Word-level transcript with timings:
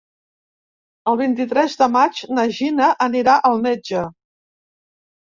El 1.09 1.17
vint-i-tres 1.17 1.75
de 1.81 1.87
maig 1.95 2.21
na 2.37 2.45
Gina 2.59 2.87
anirà 3.07 3.35
al 3.51 3.61
metge. 3.67 4.01